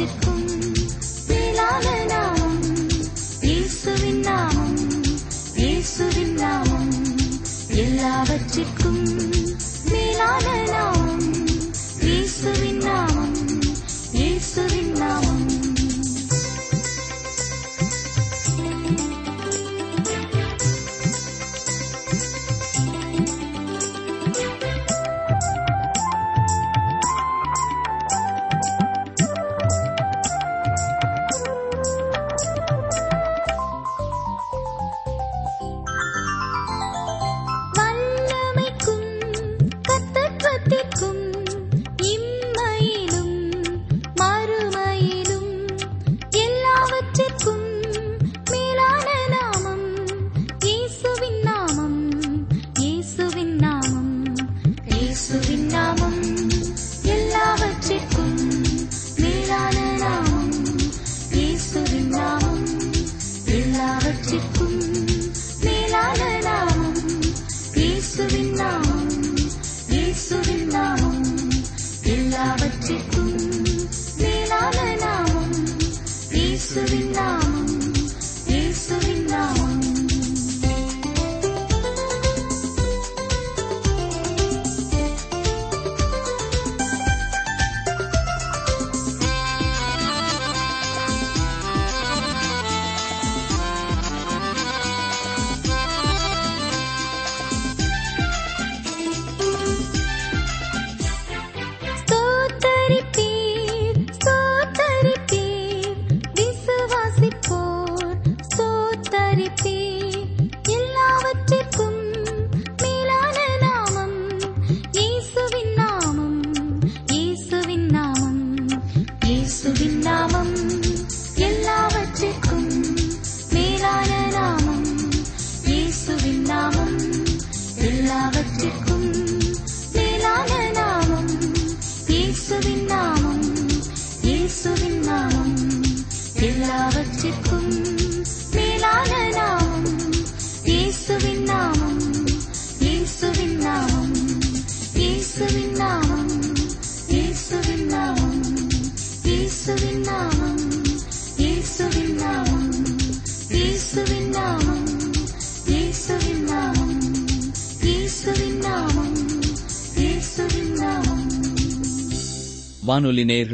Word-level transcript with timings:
எல்லாவற்றிற்கும் 0.00 0.44
மேலான 1.28 2.04
நாமம் 2.04 2.60
இயேசுவின் 3.40 4.20
நாமம் 4.20 4.78
இயேசுவின் 5.54 6.34
நாமம். 6.34 6.92
எல்லாவற்றிற்கும் 7.68 9.02
மேலான 9.90 10.46
நாமம். 10.70 11.09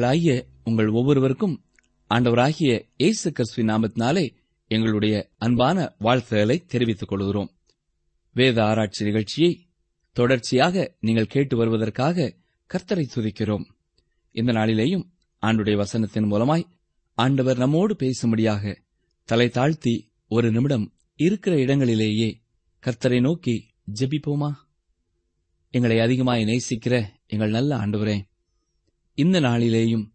வானொலி 0.06 0.46
உங்கள் 0.64 0.88
ஒவ்வொருவருக்கும் 0.88 1.64
ஆண்டவராகிய 2.10 2.88
இயேசு 2.96 3.32
கிறிஸ்து 3.32 3.62
நாமத்தினாலே 3.62 4.34
எங்களுடைய 4.68 5.30
அன்பான 5.38 5.94
வாழ்த்துதலை 6.00 6.66
தெரிவித்துக் 6.66 7.08
கொள்கிறோம். 7.08 7.50
வேத 8.32 8.64
ஆராய்ச்சி 8.64 9.04
நிகழ்ச்சியை 9.04 9.68
தொடர்ச்சியாக 10.12 10.94
நீங்கள் 11.00 11.26
கேட்டு 11.26 11.56
வருவதற்காக 11.56 12.34
கர்த்தரை 12.70 13.04
துதிக்கிறோம். 13.14 13.64
இந்த 14.30 14.52
நாளிலேயும் 14.52 15.04
ஆண்டுடைய 15.42 15.76
வசனத்தின் 15.82 16.30
மூலமாய் 16.30 16.64
ஆண்டவர் 17.14 17.58
நம்மோடு 17.58 17.96
பேசும்படியாக 17.98 18.76
தலை 19.24 19.48
தாழ்த்தி 19.48 20.10
ஒரு 20.28 20.52
நிமிடம் 20.52 20.92
இருக்கிற 21.16 21.56
இடங்களிலேயே 21.56 22.40
கர்த்தரை 22.82 23.20
நோக்கி 23.20 23.66
ஜெபிப்போமா? 24.00 24.52
எங்களை 25.70 25.98
அதிகமாய் 25.98 26.44
நேசிக்கிற 26.44 27.04
எங்கள் 27.26 27.50
நல்ல 27.50 27.76
ஆண்டவரே 27.76 28.22
இந்த 29.16 29.40
நாளிலேயும் 29.40 30.10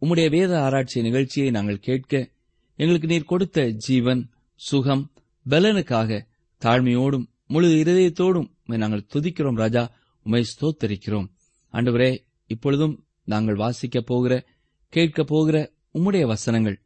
உம்முடைய 0.00 0.30
வேத 0.30 0.62
ஆராய்ச்சி 0.62 1.02
நிகழ்ச்சியை 1.02 1.50
நாங்கள் 1.50 1.78
கேட்க 1.78 2.30
எங்களுக்கு 2.76 3.08
நீர் 3.08 3.24
கொடுத்த 3.24 3.68
ஜீவன் 3.68 4.30
சுகம் 4.54 5.10
பலனுக்காக 5.50 6.26
தாழ்மையோடும் 6.60 7.26
முழு 7.46 7.68
இருதயத்தோடும் 7.68 8.48
நாங்கள் 8.64 9.06
துதிக்கிறோம் 9.14 9.54
ராஜா. 9.54 9.92
உமை 10.22 10.44
ஸ்தோத்தரிக்கிறோம். 10.44 11.26
ஆண்டவரே 11.72 12.24
இப்பொழுதும் 12.46 13.04
நாங்கள் 13.24 13.54
வாசிக்கப் 13.54 14.06
போகிற 14.06 14.44
கேட்கப் 14.88 15.26
போகிற 15.26 15.72
உம்முடைய 15.94 16.26
வசனங்கள் 16.26 16.80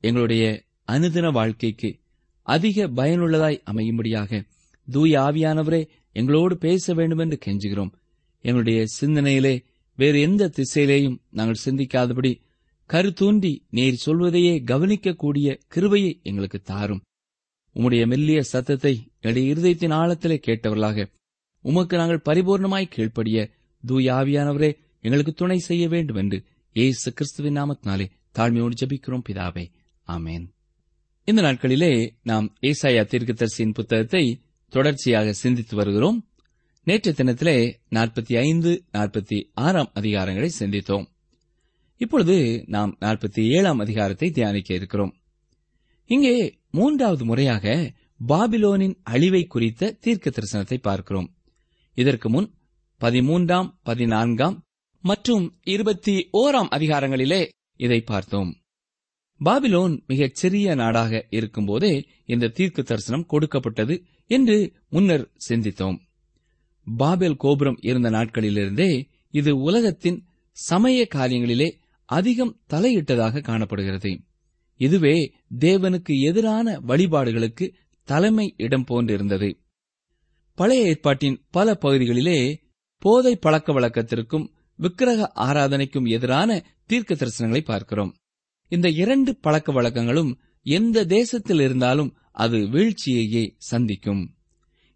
எங்களுடைய 0.00 0.62
அனுதின 0.86 1.32
வாழ்க்கைக்கு 1.32 1.98
அதிக 2.42 2.88
பயனுள்ளதாய் 2.88 3.60
அமையும்படியாக 3.64 4.44
தூய 4.90 5.20
ஆவியானவரே 5.20 5.88
எங்களோடு 6.12 6.56
பேச 6.56 6.94
வேண்டும் 6.94 7.18
என்று 7.18 7.38
கெஞ்சுகிறோம். 7.44 7.92
எங்களுடைய 8.40 8.86
சிந்தனையிலே 8.86 9.64
வேறு 10.02 10.20
எந்த 10.20 10.50
திசையிலேயும் 10.56 11.16
நாங்கள் 11.30 11.62
சிந்திக்காதபடி 11.64 12.32
கருத்தூன்றி 12.90 13.52
நீர் 13.70 14.02
சொல்வதையே 14.04 14.54
கவனிக்கக்கூடிய 14.60 15.48
கிருபையை 15.68 16.20
எங்களுக்கு 16.22 16.60
தாரும். 16.60 17.02
உம்முடைய 17.76 18.06
மெல்லிய 18.06 18.42
சத்தத்தை 18.42 18.94
எங்களுடைய 19.20 19.44
இருதயத்தின் 19.52 19.94
ஆழத்திலே 20.00 20.36
கேட்டவர்களாக 20.46 21.06
உமக்கு 21.64 21.96
நாங்கள் 21.96 22.24
பரிபூர்ணமாய் 22.24 22.92
கீழ்ப்படிய 22.94 23.50
தூயாவியானவரே 23.86 24.70
எங்களுக்கு 25.00 25.32
துணை 25.32 25.58
செய்ய 25.58 25.88
வேண்டும் 25.88 26.16
என்று 26.16 26.38
இயேசு 26.72 27.12
கிறிஸ்துவின் 27.12 27.56
நாமத்தினாலே 27.56 28.06
தாழ்மையோடு 28.38 28.76
ஜபிக்கிறோம் 28.82 29.26
பிதாவே. 29.28 29.64
ஆமேன். 30.06 30.44
இந்த 31.24 31.40
நாட்களிலே 31.42 31.92
நாம் 32.22 32.46
ஏசாயா 32.60 33.02
தீர்க்கதரிசியின் 33.12 33.74
புத்தகத்தை 33.74 34.24
தொடர்ச்சியாக 34.72 35.32
சிந்தித்து 35.32 35.76
வருகிறோம். 35.76 36.18
நேற்று 36.84 37.12
தினத்திலே 37.12 37.74
நாற்பத்தி 37.90 38.38
ஐந்து 38.38 38.84
நாற்பத்தி 38.92 39.50
ஆறாம் 39.54 39.90
அதிகாரங்களை 39.94 40.50
சிந்தித்தோம். 40.58 41.06
இப்பொழுது 41.96 42.64
நாம் 42.66 42.96
நாற்பத்தி 43.00 43.48
ஏழாம் 43.48 43.78
அதிகாரத்தை 43.78 44.30
தியானிக்க 44.30 44.74
இருக்கிறோம். 44.74 45.12
இங்கே 46.06 46.58
மூன்றாவது 46.70 47.24
முறையாக 47.24 47.94
பாபிலோனின் 48.28 48.96
அழிவை 49.02 49.44
குறித்த 49.44 49.90
தீர்க்க 49.90 50.30
தரிசனத்தை 50.30 50.78
பார்க்கிறோம். 50.78 51.34
இதற்கு 51.94 52.30
முன் 52.30 52.54
பதிமூன்றாம் 53.00 53.70
பதினான்காம் 53.82 54.64
மற்றும் 55.00 55.58
இருபத்தி 55.62 56.28
ஓராம் 56.32 56.70
அதிகாரங்களிலே 56.70 57.48
இதை 57.76 58.00
பார்த்தோம். 58.00 58.62
பாபிலோன் 59.44 60.06
மிகச் 60.06 60.34
சிறிய 60.34 60.74
நாடாக 60.74 61.26
இருக்கும்போதே 61.30 62.06
இந்த 62.24 62.48
தீர்க்க 62.48 62.82
தரிசனம் 62.82 63.26
கொடுக்கப்பட்டது 63.26 64.04
என்று 64.26 64.72
முன்னர் 64.88 65.30
சிந்தித்தோம். 65.48 65.98
பாபேல் 66.84 67.36
கோபுரம் 67.36 67.78
இருந்த 67.80 68.10
நாட்களிலிருந்தே 68.10 69.08
இது 69.30 69.56
உலகத்தின் 69.56 70.24
சமய 70.50 71.08
காரியங்களிலே 71.14 71.70
அதிகம் 72.04 72.60
தலையிட்டதாக 72.70 73.42
காணப்படுகிறது. 73.42 74.20
இதுவே 74.76 75.34
தேவனுக்கு 75.58 76.20
எதிரான 76.20 76.80
வழிபாடுகளுக்கு 76.80 77.74
தலைமை 78.04 78.54
இடம் 78.56 78.84
போன்றிருந்தது. 78.84 79.54
பழைய 80.54 80.82
ஏற்பாட்டின் 80.82 81.44
பல 81.50 81.78
பகுதிகளிலே 81.80 82.56
போதை 82.98 83.36
பழக்க 83.36 83.72
வழக்கத்திற்கும் 83.72 84.50
விக்கிரக 84.76 85.32
ஆராதனைக்கும் 85.34 86.08
எதிரான 86.08 86.64
தீர்க்க 86.86 87.14
தரிசனங்களை 87.14 87.60
பார்க்கிறோம். 87.60 88.14
இந்த 88.68 88.88
இரண்டு 88.88 89.36
பழக்க 89.36 89.72
வழக்கங்களும் 89.72 90.38
எந்த 90.62 91.04
தேசத்தில் 91.04 91.60
இருந்தாலும் 91.60 92.16
அது 92.32 92.56
வீழ்ச்சியையே 92.56 93.54
சந்திக்கும். 93.56 94.34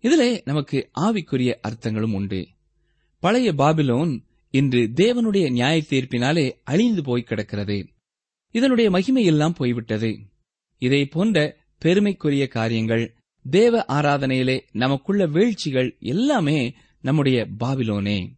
இதிலே 0.00 0.42
நமக்கு 0.44 0.90
ஆவிக்குரிய 1.00 1.54
அர்த்தங்களும் 1.60 2.14
உண்டு. 2.14 2.48
பழைய 3.18 3.52
பாபிலோன் 3.52 4.22
இன்று 4.50 4.90
தேவனுடைய 4.94 5.50
நியாய 5.50 5.82
தீர்ப்பினாலே 5.88 6.52
அழிந்து 6.64 7.02
போய் 7.02 7.22
கிடக்கிறது. 7.22 7.88
இதனுடைய 8.50 8.90
மகிமை 8.90 9.24
எல்லாம் 9.24 9.52
போய்விட்டது. 9.52 10.18
இதை 10.78 11.06
போன்ற 11.06 11.56
பெருமைக்குரிய 11.78 12.46
காரியங்கள் 12.46 13.14
தேவ 13.50 13.84
ஆராதனையிலே 13.88 14.60
நமக்குள்ள 14.72 15.26
வீழ்ச்சிகள் 15.26 15.96
எல்லாமே 16.00 16.74
நம்முடைய 17.00 17.46
பாபிலோனே. 17.60 18.30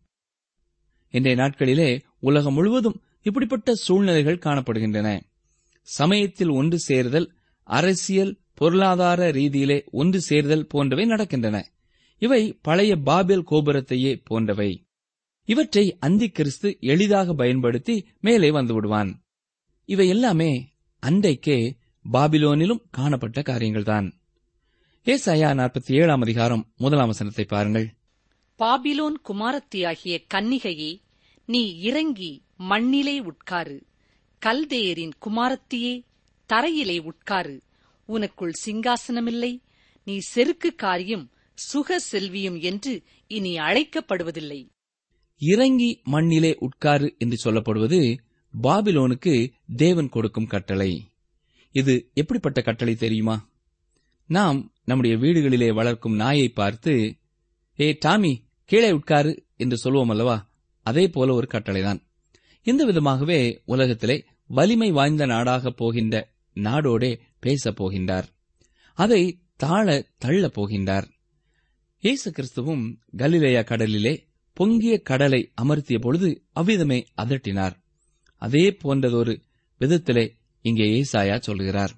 இன்றைய 1.11 1.43
நாட்களிலே 1.43 2.00
உலகம் 2.19 2.54
முழுவதும் 2.54 3.02
இப்படிப்பட்ட 3.22 3.75
சூழ்நிலைகள் 3.75 4.38
காணப்படுகின்றன. 4.38 5.20
சமயத்தில் 5.82 6.49
ஒன்று 6.49 6.78
சேருதல் 6.78 7.32
அரசியல் 7.62 8.38
பொருளாதார 8.58 9.31
ரீதியிலே 9.31 9.84
ஒன்று 9.90 10.20
சேர்தல் 10.20 10.66
போன்றவை 10.66 11.06
நடக்கின்றன. 11.06 11.64
இவை 12.19 12.59
பழைய 12.62 12.97
பாபேல் 12.97 13.44
கோபுரத்தையே 13.50 14.21
போன்றவை. 14.25 14.87
இவற்றை 15.44 15.97
அந்தி 16.00 16.28
கிறிஸ்து 16.28 16.76
எளிதாக 16.80 17.35
பயன்படுத்தி 17.35 18.06
மேலே 18.21 18.50
வந்து 18.50 18.75
விடுவான். 18.75 19.23
இவை 19.85 20.09
எல்லாமே 20.09 20.73
அன்றைக்கே 20.99 21.76
பாபிலோனிலும் 22.12 22.83
காணப்பட்ட 22.90 23.40
காரியங்கள்தான். 23.40 24.12
ஏசாயா 25.04 25.50
நாற்பத்தி 25.54 25.92
ஏழாம் 25.92 26.21
அதிகாரம் 26.21 26.73
முதலாம் 26.76 27.06
வசனத்தை 27.06 27.44
பாருங்கள். 27.44 27.94
பாபிலோன் 28.59 29.14
குமாரத்தியாகிய 29.23 30.25
கன்னிகையே 30.35 31.00
நீ 31.47 31.78
இறங்கி 31.78 32.42
மண்ணிலே 32.56 33.21
உட்காரு. 33.21 33.87
கல்தேயரின் 34.47 35.12
குமாரத்தியே 35.26 36.04
தரையிலே 36.52 37.00
உட்காரு. 37.00 37.62
உனக்குள் 38.09 38.53
சிங்காசனமில்லை. 38.67 39.62
நீ 40.05 40.19
செருக்கு 40.19 40.75
காரியம் 40.75 41.31
சுக 41.55 42.00
செல்வியும் 42.12 42.61
என்று 42.61 43.03
இனி 43.27 43.57
அழைக்கப்படுவதில்லை. 43.57 44.69
இறங்கி 45.38 46.00
மண்ணிலே 46.05 46.57
உட்காரு 46.59 47.15
என்று 47.19 47.50
சொல்லப்படுவது 47.50 48.19
பாபிலோனுக்கு 48.62 49.53
தேவன் 49.77 50.09
கொடுக்கும் 50.09 50.47
கட்டளை. 50.47 51.11
இது 51.71 52.11
எப்படிப்பட்ட 52.15 52.61
கட்டளை 52.61 52.95
தெரியுமா? 52.95 53.49
நாம் 54.27 54.73
நம்முடைய 54.85 55.17
வீடுகளிலே 55.17 55.75
வளர்க்கும் 55.75 56.15
நாயை 56.15 56.49
பார்த்து 56.49 57.17
ஏ 57.81 57.99
டாமி 58.00 58.45
கீழே 58.65 58.91
உட்காரு 58.91 59.47
என்று 59.57 59.77
சொல்வோம் 59.85 60.11
அல்லவா? 60.11 60.50
அதே 60.83 61.09
போல 61.09 61.35
ஒரு 61.35 61.49
கட்டளைதான். 61.50 62.00
இந்த 62.62 62.87
விதமாகவே 62.87 63.59
உலகத்திலே 63.65 64.25
வலிமை 64.47 64.91
வாய்ந்த 64.91 65.27
நாடாக 65.27 65.71
போகின்ற 65.71 66.37
நாடோடே 66.55 67.21
பேசப் 67.40 67.83
போகின்றார் 67.83 68.25
அதை 68.95 69.23
தாழ 69.57 70.07
தள்ளப் 70.25 70.61
போகின்றார் 70.61 71.07
இயேசு 71.99 72.30
கிறிஸ்துவும் 72.30 72.97
கலிலேயா 73.16 73.62
கடலிலே 73.62 74.26
பொங்கிய 74.57 75.02
கடலை 75.02 75.52
அமர்த்திய 75.62 75.99
பொழுது 76.00 76.45
அவ்விதமே 76.52 77.07
அதட்டினார். 77.16 77.75
அதே 78.37 78.76
போன்றதொரு 78.85 79.35
விதத்திலே 79.80 80.25
இங்கே 80.61 80.87
ஏசாயா 81.00 81.40
சொல்கிறார். 81.40 81.92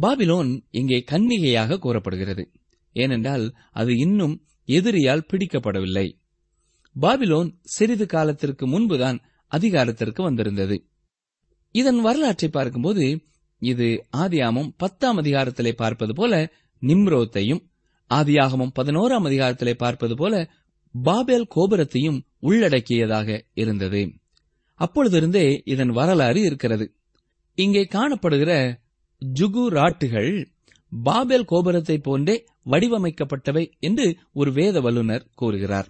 பாபிலோன் 0.00 0.50
இங்கே 0.70 1.04
கன்னிகையாக 1.10 1.78
கூறப்படுகிறது. 1.78 2.50
ஏனென்றால் 2.92 3.54
அது 3.72 3.96
இன்னும் 3.96 4.44
எதிரியால் 4.66 5.26
பிடிக்கப்படவில்லை. 5.32 6.06
பாபிலோன் 7.00 7.50
சிறிது 7.62 8.06
காலத்திற்கு 8.06 8.66
முன்புதான் 8.66 9.18
அதிகாரத்திற்கு 9.46 10.22
வந்திருந்தது. 10.22 10.88
இதன் 11.74 12.00
வரலாற்றை 12.00 12.50
பார்க்கும்போது 12.50 13.04
இது 13.62 14.06
ஆதியாமும் 14.16 14.70
பத்தாம் 14.76 15.18
அதிகாரத்திலே 15.18 15.72
பார்ப்பது 15.72 16.14
போல 16.14 16.52
நிம்ரோத்தையும் 16.82 17.62
ஆதியாகமும் 18.10 18.74
பதினோராம் 18.74 19.26
அதிகாரத்திலே 19.28 19.74
பார்ப்பது 19.74 20.14
போல 20.16 20.50
பாபேல் 20.94 21.48
கோபுரத்தையும் 21.54 22.20
உள்ளடக்கியதாக 22.40 23.44
இருந்தது. 23.54 24.02
அப்பொழுதிருந்தே 24.80 25.60
இதன் 25.64 25.88
வரலாறு 25.88 26.40
இருக்கிறது. 26.42 26.94
இங்கே 27.54 27.82
காணப்படுகிற 27.92 28.80
ஜுகு 29.22 29.64
ராட்டுகள் 29.68 30.32
பாபேல் 30.92 31.44
கோபுரத்தை 31.44 31.98
போன்றே 31.98 32.44
வடிவமைக்கப்பட்டவை 32.66 33.70
என்று 33.78 34.18
ஒரு 34.32 34.52
வேத 34.52 34.80
வல்லுநர் 34.80 35.26
கூறுகிறார். 35.34 35.88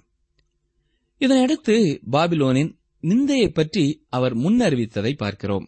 இதனையடுத்து 1.20 2.00
பாபிலோனின் 2.10 2.72
நிந்தையை 3.02 3.48
பற்றி 3.48 4.06
அவர் 4.08 4.34
முன்னறிவித்ததை 4.36 5.12
பார்க்கிறோம். 5.16 5.66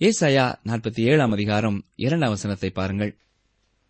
ஏசாயா 0.00 0.54
நாற்பத்தி 0.64 1.00
ஏழாம் 1.00 1.32
அதிகாரம் 1.32 1.84
இரண்டாம் 1.96 2.28
வசனத்தை 2.28 2.70
பாருங்கள். 2.70 3.18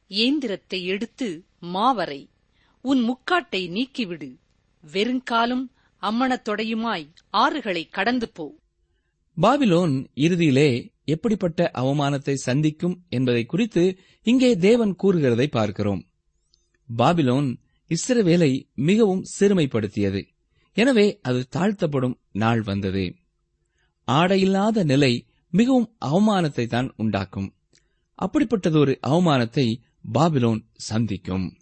ஏந்திரத்தை 0.09 0.85
எடுத்து 0.85 1.47
மாவரை 1.59 2.31
உன் 2.81 3.01
முக்காட்டை 3.09 3.61
நீக்கிவிடு. 3.69 4.37
வெறுங்காலும் 4.93 5.65
அம்மணத்தொடையுமாய் 6.03 7.07
ஆறுகளை 7.33 7.89
கடந்து 7.91 8.29
போ 8.29 8.55
பாபிலோன் 9.37 10.07
இறுதியிலே 10.15 10.91
எப்படிப்பட்ட 11.05 11.71
அவமானத்தை 11.75 12.35
சந்திக்கும் 12.35 13.05
என்பதை 13.09 13.47
குறித்து 13.47 13.99
இங்கே 14.23 14.57
தேவன் 14.57 14.97
கூறுகிறதை 15.03 15.47
பார்க்கிறோம். 15.47 16.09
பாபிலோன் 16.97 17.59
இஸ்ரவேலை 17.91 18.71
மிகவும் 18.75 19.25
சிறுமைப்படுத்தியது. 19.41 20.29
எனவே 20.73 21.19
அது 21.23 21.47
தாழ்த்தப்படும் 21.49 22.21
நாள் 22.33 22.63
வந்தது. 22.63 23.17
ஆடையில்லாத 24.05 24.85
நிலை 24.85 25.28
மிகவும் 25.51 25.97
அவமானத்தை 26.05 26.67
தான் 26.67 26.95
உண்டாக்கும். 26.97 27.55
அப்படிப்பட்டதொரு 28.19 28.99
அவமானத்தை 29.07 29.83
பாபிலோன் 30.15 30.61
சந்திக்கும். 30.75 31.57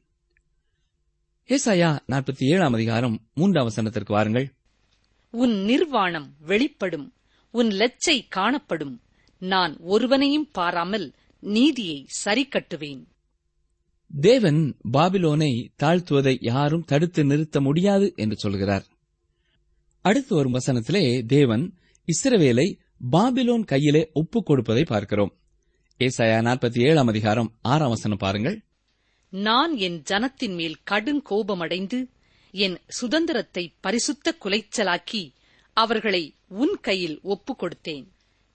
ஏசாயா 1.48 1.98
நாற்பத்தி 2.08 2.44
ஏழாம் 2.44 2.72
அதிகாரம் 2.72 3.28
மூன்றாம் 3.34 3.68
வசனத்திற்கு 3.68 4.12
வாருங்கள். 4.12 4.54
உன் 5.30 5.64
நிர்வாணம் 5.64 6.34
வெளிப்படும் 6.40 7.14
உன் 7.50 7.68
லெச்சை 7.68 8.26
காணப்படும் 8.28 9.02
நான் 9.38 9.76
ஒருவனையும் 9.76 10.48
பாராமல் 10.52 11.14
நீதியை 11.40 12.06
சரிக்கட்டுவேன். 12.24 13.04
தேவன் 14.20 14.76
பாபிலோனை 14.92 15.68
தாழ்த்துவதை 15.82 16.36
யாரும் 16.40 16.84
தடுத்து 16.84 17.24
நிறுத்த 17.24 17.60
முடியாது 17.60 18.12
என்று 18.16 18.36
சொல்கிறார். 18.36 18.86
அடுத்து 20.00 20.34
வரும் 20.34 20.54
வசனத்திலே 20.54 21.26
தேவன் 21.26 21.74
இஸ்ரவேலை 22.08 22.78
பாபிலோன் 23.10 23.64
கையிலே 23.64 24.10
ஒப்புக் 24.12 24.46
கொடுப்பதை 24.46 24.84
பார்க்கிறோம். 24.84 25.36
ஏசாயா 25.98 26.38
நாற்பத்தி 26.40 26.88
ஏழாம் 26.88 27.06
அதிகாரம் 27.06 27.52
ஆறாம் 27.62 27.88
வசனம் 27.88 28.16
பாருங்கள். 28.16 28.64
நான் 29.30 29.76
என் 29.76 30.02
ஜனத்தின் 30.10 30.54
மேல் 30.54 30.76
கடும் 30.82 31.22
கோபமடைந்து 31.22 32.08
என் 32.50 32.78
சுதந்திரத்தை 32.88 33.74
பரிசுத்த 33.80 34.36
குலைச்சலாக்கி 34.44 35.32
அவர்களை 35.72 36.34
உன் 36.48 36.78
கையில் 36.80 37.20
ஒப்புக் 37.22 37.62
கொடுத்தேன். 37.62 38.06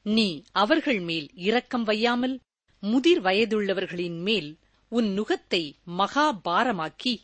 நீ 0.03 0.43
அவர்கள் 0.51 1.00
மேல் 1.00 1.29
இரக்கம் 1.33 1.86
வையாமல் 1.86 2.39
முதிர் 2.79 3.21
வயதுள்ளவர்களின் 3.21 4.19
மேல் 4.21 4.57
உன் 4.88 5.19
நுகத்தை 5.19 5.71
மகா 5.83 6.39
பாரமாக்கி 6.45 7.19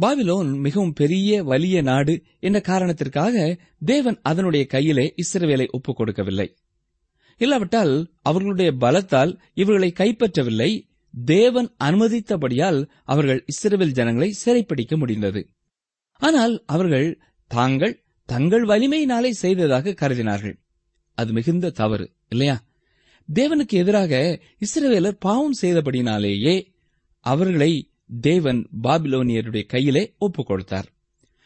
பாபிலோன் 0.00 0.58
மிகவும் 0.58 0.92
பெரிய 0.92 1.44
வலிய 1.44 1.82
நாடு 1.82 2.22
என்ற 2.40 2.60
காரணத்திற்காக 2.60 3.58
தேவன் 3.84 4.18
அதனுடைய 4.22 4.66
கையிலே 4.66 5.14
இஸ்ரவேலை 5.16 5.66
ஒப்புக் 5.70 5.96
கொடுக்கவில்லை 5.96 6.56
இல்லாவிட்டால் 7.36 8.10
அவர்களுடைய 8.22 8.72
பலத்தால் 8.72 9.38
இவர்களை 9.54 9.92
கைப்பற்றவில்லை. 9.96 10.82
தேவன் 11.24 11.74
அனுமதித்தபடியால் 11.84 12.88
அவர்கள் 13.04 13.44
இஸ்ரவேல் 13.44 13.90
ஜனங்களை 13.90 14.34
சிறைப்பிடிக்க 14.44 14.96
முடிந்தது. 14.96 15.48
ஆனால் 16.12 16.62
அவர்கள் 16.66 17.20
தாங்கள் 17.46 18.04
தங்கள் 18.24 18.64
வலிமையினாலே 18.64 19.30
செய்ததாக 19.30 19.90
கருதினார்கள். 19.90 20.56
அது 21.14 21.32
மிகுந்த 21.32 21.70
தவறு 21.70 22.12
இல்லையா? 22.28 22.64
தேவனுக்கு 23.34 23.68
எதிராக 23.68 24.40
இஸ்ரவேலர் 24.58 25.16
பாவம் 25.18 25.54
செய்தபடினாலேயே 25.62 26.66
அவர்களை 27.20 27.87
தேவன் 28.20 28.68
பாபிலோனியருடைய 28.82 29.66
கையிலே 29.66 30.14
ஒப்புக் 30.18 30.46
கொடுத்தார் 30.46 30.96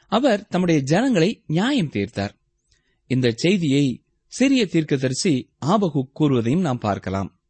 அவர் 0.09 0.47
தம்முடைய 0.47 0.81
ஜனங்களை 0.81 1.43
நியாயம் 1.47 1.91
தீர்த்தார். 1.91 2.31
இந்த 3.07 3.33
செய்தியை 3.35 4.03
சிறிய 4.27 4.67
தீர்க்கதரிசி 4.67 5.51
ஆபகு 5.67 6.03
கூறுவதையும் 6.21 6.61
நாம் 6.61 6.79
பார்க்கலாம். 6.79 7.41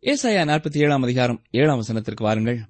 ஏசாயா 0.00 0.44
நாற்பத்தி 0.44 0.78
ஏழாம் 0.78 1.02
அதிகாரம் 1.02 1.42
ஏழாம் 1.50 1.82
வசனத்திற்கு 1.82 2.22
வாருங்கள். 2.22 2.60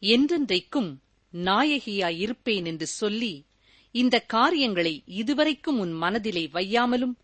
என்றென்றைக்கும் 0.00 0.98
நாயகியாயிருப்பேன் 1.32 2.64
என்று 2.64 2.86
சொல்லி 2.86 3.46
இந்த 3.90 4.20
காரியங்களை 4.20 5.02
இதுவரைக்கும் 5.06 5.78
உன் 5.78 5.92
மனதிலே 5.92 6.50
வையாமலும் 6.52 7.14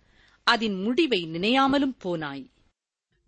அதன் 0.42 0.75
முடிவை 0.75 1.28
நினையாமலும் 1.32 1.96
போனாய். 2.04 2.50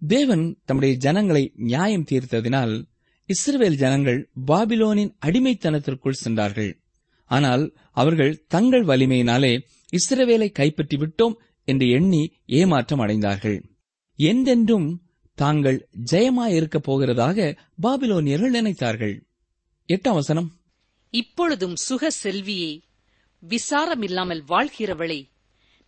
தேவன் 0.06 0.59
தம்முடைய 0.64 0.97
ஜனங்களை 0.97 1.52
நியாயம் 1.54 2.04
தீர்த்ததினால் 2.11 2.85
இஸ்ரவேல் 3.26 3.75
ஜனங்கள் 3.75 4.30
பாபிலோனின் 4.47 5.16
அடிமைத்தனத்திற்குள் 5.26 6.11
சென்றார்கள். 6.11 6.80
ஆனால் 7.25 7.73
அவர்கள் 7.92 8.45
தங்கள் 8.49 8.85
வலிமையினாலே 8.85 9.61
இஸ்ரவேலை 9.88 10.52
கைப்பற்றி 10.52 10.97
விட்டோம் 10.97 11.35
என்று 11.64 11.88
எண்ணி 11.88 12.33
ஏமாற்றம் 12.47 13.00
அடைந்தார்கள். 13.00 13.62
என்றென்றும் 14.14 15.02
தாங்கள் 15.35 15.88
ஜெயமாயிருக்கப் 16.12 16.88
போகிறதாக 16.88 17.59
பாபிலோனியர்கள் 17.83 18.54
நினைத்தார்கள். 18.54 19.21
எட்டாம் 19.88 20.14
வசனம். 20.14 20.52
இப்பொழுதும் 21.11 21.76
சுக 21.76 22.11
செல்வியே 22.23 22.80
விசாரமில்லாமல் 23.49 24.42
வாழ்கிறவளே 24.49 25.28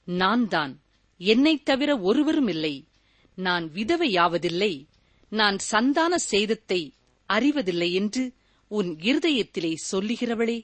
நான் 0.04 0.48
தான் 0.48 0.82
என்னைத் 1.16 1.64
தவிர 1.64 1.98
ஒருவரும் 1.98 2.48
இல்லை. 2.48 2.88
நான் 3.34 3.70
விதவையாவதில்லை. 3.70 4.86
நான் 5.28 5.58
சந்தான 5.58 6.16
சேதத்தை 6.30 6.96
அறிவதில்லை 7.28 7.92
என்று 7.92 8.24
உன் 8.70 8.90
இருதயத்திலே 9.00 9.72
சொல்லுகிறவளே 9.92 10.58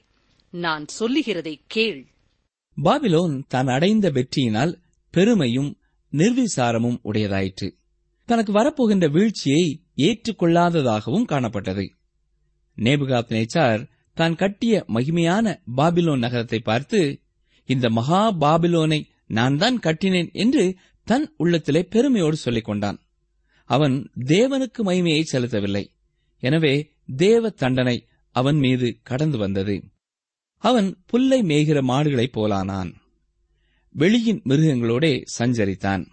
நான் 0.53 0.85
சொல்லுகிறதை 0.87 1.61
கேள். 1.67 2.01
பாபிலோன் 2.77 3.35
தான் 3.47 3.67
அடைந்த 3.67 4.09
வெற்றியினால் 4.09 4.73
பெருமையும் 5.13 5.71
நிர்விசாரமும் 6.13 6.97
உடையதாயிற்று. 7.03 7.67
தனக்கு 8.29 8.51
வரப்போகின்ற 8.53 9.05
வீழ்ச்சியை 9.11 9.65
ஏற்றுக்கொள்ளாததாகவும் 9.97 11.29
காணப்பட்டது. 11.31 11.85
நேபுகாத் 12.77 13.31
நேச்சார் 13.35 13.81
தான் 14.13 14.35
கட்டிய 14.35 14.85
மகிமையான 14.87 15.55
பாபிலோன் 15.77 16.17
நகரத்தை 16.17 16.59
பார்த்து 16.59 16.99
இந்த 17.69 17.89
மகா 17.89 18.21
பாபிலோனை 18.41 18.99
நான் 19.27 19.57
தான் 19.57 19.77
கட்டினேன் 19.79 20.29
என்று 20.33 20.63
தன் 21.07 21.25
உள்ளத்திலே 21.37 21.81
பெருமையோடு 21.83 22.35
சொல்லிக் 22.35 22.65
கொண்டான் 22.65 22.99
அவன் 23.69 23.95
தேவனுக்கு 24.25 24.81
மகிமையை 24.83 25.23
செலுத்தவில்லை. 25.31 25.83
எனவே 26.39 26.91
தேவ 27.15 27.49
தண்டனை 27.49 28.07
அவன் 28.31 28.55
மீது 28.55 28.99
கடந்து 29.03 29.37
வந்தது. 29.37 29.83
அவன் 30.57 31.03
புல்லை 31.05 31.41
மேய்கிற 31.41 31.81
மாடுகளைப் 31.81 32.39
போலானான். 32.39 32.93
வெளியின் 33.97 34.41
மிருகங்களோடே 34.43 35.25
சஞ்சரித்தான். 35.39 36.07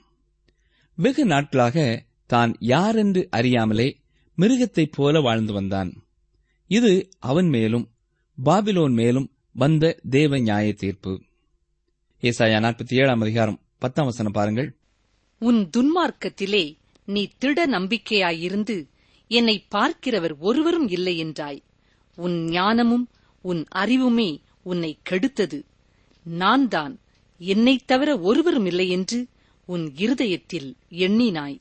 வெகு 0.95 1.27
நாட்களாக 1.27 2.05
தான் 2.27 2.57
யாரென்று 2.59 3.29
அறியாமலே 3.31 4.01
மிருகத்தைப் 4.37 4.93
போல 4.93 5.21
வாழ்ந்து 5.21 5.53
வந்தான். 5.53 6.07
இது 6.67 7.09
அவன் 7.19 7.49
மேலும் 7.49 7.91
பாபிலோன் 8.45 8.93
மேலும் 8.93 9.33
வந்த 9.53 10.01
தேவ 10.11 10.39
நியாய 10.39 10.73
தீர்ப்பு. 10.73 11.23
ஏசாயா 12.21 12.61
நாற்பத்தி 12.61 12.95
ஏழாம் 12.95 13.21
அதிகாரம் 13.21 13.61
பத்தாம் 13.79 14.07
வசனம் 14.07 14.33
பாருங்கள். 14.33 14.77
உன் 15.39 15.71
துன்மார்க்கத்திலே 15.77 16.79
நீ 17.05 17.31
திட 17.39 17.67
நம்பிக்கையாயிருந்து 17.67 18.91
என்னை 19.33 19.67
பார்க்கிறவர் 19.75 20.39
ஒருவரும் 20.39 20.89
இல்லை 20.89 21.25
என்றாய். 21.25 21.63
உன் 22.17 22.45
ஞானமும் 22.45 23.09
உன் 23.43 23.67
அறிவுமே 23.75 24.41
உன்னை 24.63 24.99
கெடுத்தது. 25.11 25.63
நான் 26.25 26.69
தான் 26.69 27.01
என்னைத் 27.39 27.87
தவிர 27.87 28.21
ஒருவரும் 28.21 28.67
இல்லை 28.67 28.89
என்று 28.89 29.27
உன் 29.67 29.93
இருதயத்தில் 29.95 30.77
எண்ணினாய். 30.91 31.61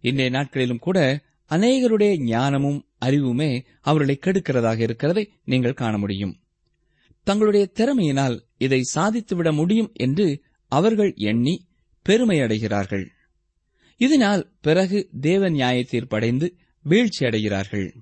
இன்றைய 0.00 0.30
நாட்களிலும் 0.30 0.78
கூட 0.78 1.20
அநேகருடைய 1.50 2.22
ஞானமும் 2.22 2.84
அறிவுமே 3.04 3.64
அவர்களை 3.80 4.18
கெடுக்கிறதாக 4.20 4.78
இருக்கிறதை 4.78 5.32
நீங்கள் 5.44 5.74
காண 5.74 5.98
முடியும். 5.98 6.36
தங்களுடைய 7.22 7.70
திறமையினால் 7.74 8.40
இதை 8.58 8.82
சாதித்துவிட 8.94 9.52
முடியும் 9.52 9.90
என்று 9.94 10.42
அவர்கள் 10.68 11.12
எண்ணி 11.16 11.66
பெருமையடைகிறார்கள். 12.08 13.06
இதனால் 13.96 14.50
பிறகு 14.60 15.08
தேவ 15.20 15.48
நியாய 15.48 15.84
தீர்ப்படைந்து 15.90 16.56
வீழ்ச்சி 16.88 17.24
அடைகிறார்கள் 17.24 17.94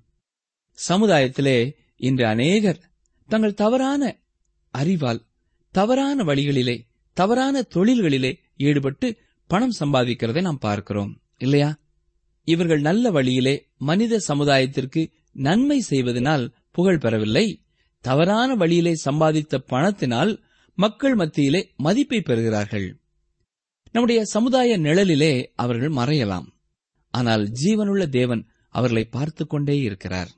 சமுதாயத்திலே 0.73 1.77
இன்று 1.97 2.27
அநேகர் 2.27 2.91
தங்கள் 3.29 3.55
தவறான 3.55 4.21
அறிவால் 4.71 5.25
தவறான 5.71 6.25
வழிகளிலே 6.25 6.87
தவறான 7.13 7.61
தொழில்களிலே 7.61 8.39
ஈடுபட்டு 8.57 9.17
பணம் 9.47 9.73
சம்பாதிக்கிறதை 9.81 10.41
நாம் 10.41 10.59
பார்க்கிறோம். 10.59 11.23
இல்லையா? 11.39 11.79
இவர்கள் 12.45 12.81
நல்ல 12.81 13.11
வழியிலே 13.11 13.71
மனித 13.77 14.21
சமுதாயத்திற்கு 14.29 15.13
நன்மை 15.33 15.81
செய்வதனால் 15.81 16.55
புகழ் 16.71 16.99
பெறவில்லை. 16.99 17.65
தவறான 18.01 18.55
வழியிலே 18.55 18.93
சம்பாதித்த 19.05 19.57
பணத்தினால் 19.67 20.43
மக்கள் 20.75 21.15
மத்தியிலே 21.15 21.73
மதிப்பை 21.77 22.21
பெறுகிறார்கள். 22.21 23.01
நம்முடைய 23.93 24.25
சமுதாய 24.25 24.79
நிழலிலே 24.79 25.53
அவர்கள் 25.55 25.91
மறையலாம். 25.91 26.47
ஆனால் 27.11 27.53
ஜீவனுள்ள 27.65 28.09
தேவன் 28.09 28.49
அவர்களை 28.75 29.05
பார்த்து 29.05 29.47
கொண்டே 29.47 29.79
இருக்கிறார். 29.79 30.29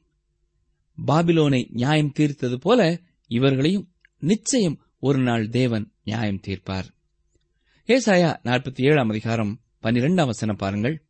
பாபிலோனை 1.06 1.70
நியாயம் 1.70 2.12
தீர்த்தது 2.18 2.54
போல 2.54 3.00
இவர்களையும் 3.28 3.92
நிச்சயம் 4.18 4.80
ஒரு 4.98 5.18
நாள் 5.18 5.48
தேவன் 5.48 5.92
நியாயம் 6.04 6.40
தீர்ப்பார். 6.46 6.84
ஏசாயா 7.86 8.36
நாற்பத்தி 8.44 8.82
ஏழாம் 8.82 9.08
அதிகாரம் 9.08 9.60
பன்னிரெண்டாம் 9.82 10.26
வசனம் 10.26 10.56
பாருங்கள். 10.56 11.02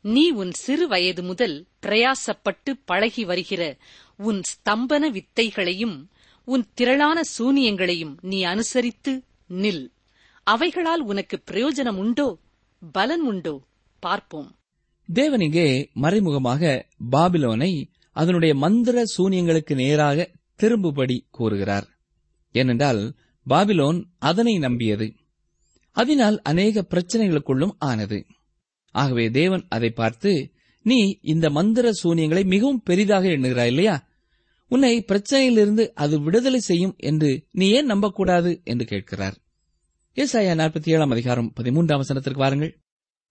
நீ 0.00 0.30
உன் 0.30 0.50
சிறு 0.50 0.88
வயது 0.88 1.22
முதல் 1.22 1.66
பிரயாசப்பட்டு 1.82 2.72
பழகி 2.84 3.24
வருகிற 3.24 3.76
உன் 4.16 4.40
ஸ்தம்பன 4.40 5.10
வித்தைகளையும் 5.10 6.08
உன் 6.44 6.66
திரளான 6.74 7.20
சூனியங்களையும் 7.38 8.16
நீ 8.20 8.42
அனுசரித்து 8.42 9.24
நில். 9.48 9.88
அவைகளால் 10.42 11.02
உனக்கு 11.04 11.42
பிரயோஜனம் 11.50 11.96
உண்டோ 11.96 12.38
பலன் 12.92 13.20
உண்டோ? 13.20 13.62
பார்ப்போம். 13.98 14.55
தேவன் 15.12 15.88
மறைமுகமாக 15.92 16.86
பாபிலோனை 17.12 17.84
அதனுடைய 18.12 18.54
மந்திர 18.54 19.02
சூனியங்களுக்கு 19.18 19.74
நேராக 19.74 20.30
திரும்புபடி 20.62 21.18
கூறுகிறார். 21.30 21.88
ஏனென்றால் 22.52 23.14
பாபிலோன் 23.48 24.04
அதனை 24.18 24.58
நம்பியது. 24.58 25.14
அதனால் 25.90 26.42
அநேக 26.42 26.86
பிரச்சனைகளுக்குள்ளும் 26.90 27.70
ஆனது. 27.78 28.26
ஆகவே 28.90 29.30
தேவன் 29.30 29.66
அதை 29.68 29.90
பார்த்து 29.90 30.52
நீ 30.82 31.18
இந்த 31.22 31.50
மந்திர 31.50 31.92
சூனியங்களை 31.92 32.44
மிகவும் 32.44 32.82
பெரிதாக 32.82 33.28
எண்ணுகிறாய் 33.28 33.66
இல்லையா? 33.66 34.08
உன்னை 34.68 35.04
பிரச்சனையிலிருந்து 35.08 35.88
அது 35.94 36.20
விடுதலை 36.20 36.58
செய்யும் 36.58 36.94
என்று 36.98 37.46
நீ 37.50 37.70
ஏன் 37.70 37.86
நம்பக்கூடாது? 37.86 38.60
என்று 38.64 38.84
கேட்கிறார். 38.84 39.34
ஏசாயா 40.14 40.54
நாற்பத்தி 40.54 40.88
ஏழாம் 40.88 41.10
அதிகாரம் 41.10 41.52
பதிமூன்றாம் 41.62 42.00
வசனத்திற்கு 42.00 42.36
வாருங்கள். 42.36 42.80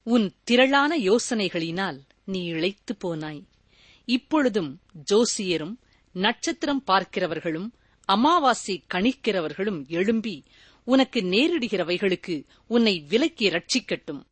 உன் 0.06 0.34
திரளான 0.44 0.98
யோசனைகளினால் 0.98 2.00
நீ 2.26 2.52
இழைத்து 2.52 2.98
போனாய். 3.06 3.46
இப்பொழுதும் 4.06 4.80
ஜோசியரும் 5.12 5.76
நட்சத்திரம் 6.12 6.84
பார்க்கிறவர்களும் 6.88 7.72
அமாவாசை 8.06 8.84
கணிக்கிறவர்களும் 8.94 9.88
எழும்பி 9.88 10.44
உனக்கு 10.84 11.22
நேரிடுகிறவைகளுக்கு 11.22 12.46
உன்னை 12.68 13.06
விலக்கி 13.10 13.50
ரட்சிக்கட்டும் 13.50 14.24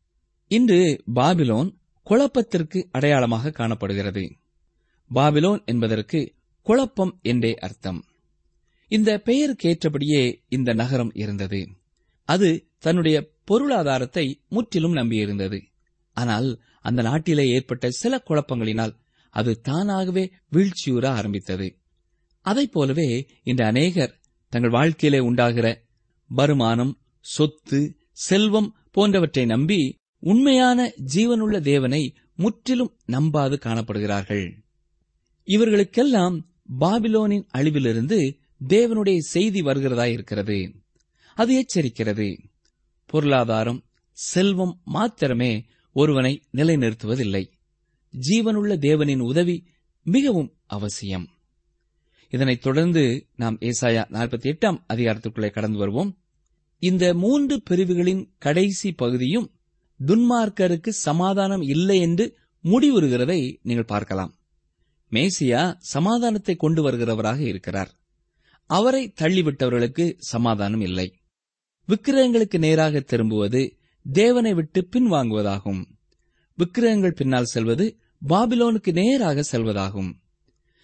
இன்று 0.48 1.03
பாபிலோன் 1.15 1.74
குழப்பத்திற்கு 2.03 2.88
அடையாளமாக 2.92 3.50
காணப்படுகிறது. 3.50 4.36
பாபிலோன் 5.15 5.65
என்பதற்கு 5.65 6.34
குழப்பம் 6.62 7.20
என்றே 7.22 7.53
அர்த்தம். 7.53 8.06
இந்த 8.88 9.22
பெயருக்கேற்றபடியே 9.25 10.42
இந்த 10.50 10.74
நகரம் 10.74 11.12
இருந்தது. 11.13 11.68
அது 12.25 12.68
தன்னுடைய 12.80 13.32
பொருளாதாரத்தை 13.45 14.41
முற்றிலும் 14.50 14.95
நம்பியிருந்தது. 14.95 15.59
ஆனால் 16.13 16.62
அந்த 16.81 17.01
நாட்டிலே 17.01 17.47
ஏற்பட்ட 17.47 17.89
சில 17.89 18.23
குழப்பங்களினால் 18.29 18.93
அது 19.29 19.62
தானாகவே 19.62 20.31
வீழ்ச்சியுற 20.51 21.05
ஆரம்பித்தது. 21.05 21.77
அதைப் 22.41 22.71
போலவே 22.71 23.27
இன்று 23.43 23.65
அநேகர் 23.65 24.19
தங்கள் 24.50 24.69
வாழ்க்கையிலே 24.69 25.21
உண்டாகிற 25.21 25.81
வருமானம் 26.27 27.00
சொத்து 27.19 27.95
செல்வம் 28.12 28.75
போன்றவற்றை 28.91 29.45
நம்பி 29.45 30.00
உண்மையான 30.19 30.91
ஜீவனுள்ள 31.15 31.59
தேவனை 31.59 32.15
முற்றிலும் 32.35 32.97
நம்பாது 33.07 33.55
காணப்படுகிறார்கள். 33.65 34.45
இவர்களுக்கெல்லாம் 35.47 36.35
பாபிலோனின் 36.79 37.45
அழிவிலிருந்து 37.57 38.19
தேவனுடைய 38.67 39.17
செய்தி 39.17 39.62
வருகிறதா 39.62 40.05
இருக்கிறது 40.05 40.72
அது 41.35 41.51
எச்சரிக்கிறது. 41.61 42.27
பொருளாதாரம் 43.13 43.83
செல்வம் 44.11 44.81
மாத்திரமே 44.85 45.65
ஒருவனை 45.93 46.43
நிலைநிறுத்துவதில்லை. 46.53 47.49
ஜீவனுள்ள 48.13 48.71
தேவனின் 48.85 49.19
உதவி 49.19 49.65
மிகவும் 50.03 50.53
அவசியம். 50.65 51.27
இதனைத் 52.29 52.61
தொடர்ந்து 52.61 53.27
நாம் 53.35 53.57
ஏசாயா 53.59 54.03
நாற்பத்தி 54.11 54.53
எட்டாம் 54.53 54.83
அதிகாரத்திற்குள்ளே 54.93 55.49
கடந்து 55.51 55.77
வருவோம். 55.77 56.17
இந்த 56.79 57.13
மூன்று 57.13 57.61
பிரிவுகளின் 57.61 58.33
கடைசி 58.37 58.91
பகுதியும் 58.91 59.51
துன்மார்க்கருக்கு 60.05 60.89
சமாதானம் 60.89 61.61
இல்லை 61.61 61.99
என்று 61.99 62.37
முடிவுறுகிறதை 62.63 63.57
நீங்கள் 63.61 63.85
பார்க்கலாம். 63.85 64.39
மேசியா 65.11 65.75
சமாதானத்தை 65.77 66.55
கொண்டு 66.55 66.91
வருகிறவராக 66.91 67.39
இருக்கிறார். 67.39 67.91
அவரை 68.65 69.13
தள்ளிவிட்டவர்களுக்கு 69.21 70.15
சமாதானம் 70.17 70.81
இல்லை. 70.81 71.17
விக்கிரகங்களுக்கு 71.87 72.57
நேராக 72.57 73.00
திரும்புவது 73.00 73.77
தேவனை 74.11 74.53
விட்டு 74.53 74.87
பின்வாங்குவதாகும். 74.91 75.81
விக்கிரகங்கள் 76.57 77.17
பின்னால் 77.17 77.43
செல்வது 77.43 77.98
பாபிலோனுக்கு 78.29 78.91
நேராக 78.91 79.43
செல்வதாகும். 79.51 80.11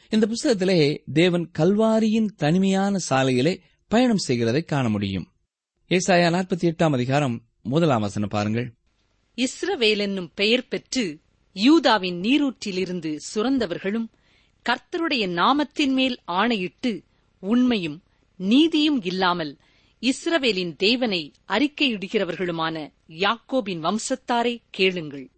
இந்த 0.10 0.28
புஸ்தகத்திலே 0.28 0.98
தேவன் 1.14 1.52
கல்வாரியின் 1.60 2.30
தனிமையான 2.36 2.98
சாலையிலே 3.10 3.60
பயணம் 3.88 4.18
செய்கிறதை 4.18 4.62
காண 4.62 4.90
முடியும். 4.90 5.28
ஏசாயா 5.90 6.30
நாற்பத்தி 6.36 6.72
எட்டாம் 6.72 6.94
அதிகாரம் 6.94 7.44
முதலாம் 7.64 8.02
வசனம் 8.02 8.30
பாருங்கள். 8.30 8.74
இஸ்ரவேல் 9.38 9.98
என்னும் 9.98 10.32
பெயர் 10.36 10.68
பெற்று 10.68 11.20
யூதாவின் 11.54 12.20
நீரூற்றிலிருந்து 12.22 13.18
சுரந்தவர்களும் 13.36 14.08
கர்த்தருடைய 14.66 15.26
நாமத்தின் 15.34 15.94
மேல் 15.94 16.18
ஆணையிட்டு 16.26 17.04
உண்மையும் 17.40 18.04
நீதியும் 18.36 19.02
இல்லாமல் 19.02 19.58
இஸ்ரவேலின் 20.02 20.76
தேவனை 20.76 21.34
அறிக்கையிடுகிறவர்களுமான 21.48 22.94
யாக்கோபின் 23.08 23.82
வம்சத்தாரே 23.82 24.64
கேளுங்கள். 24.70 25.30